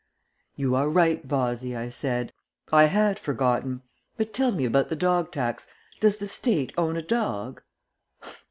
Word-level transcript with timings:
"You 0.55 0.73
are 0.73 0.89
right, 0.89 1.27
Bozzy," 1.27 1.75
I 1.75 1.89
said. 1.89 2.33
"I 2.73 2.85
had 2.85 3.19
forgotten. 3.19 3.83
But 4.17 4.33
tell 4.33 4.51
me 4.51 4.65
about 4.65 4.89
the 4.89 4.95
dog 4.95 5.31
tax. 5.31 5.67
Does 5.99 6.17
the 6.17 6.27
State 6.27 6.73
own 6.75 6.97
a 6.97 7.03
dog?" 7.03 7.61